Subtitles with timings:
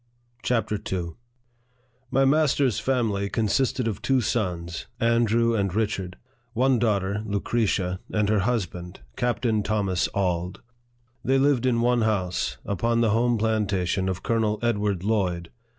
[0.41, 1.15] CHAPTER IL
[2.09, 6.17] MY master's family consisted of two sons, Andrew and Richard;
[6.53, 10.61] one daughter, Lucretia, and her husband, Captain Thomas Auld.
[11.23, 15.51] They lived in one house, upon the home plantation of Colonel Edward Lloyd.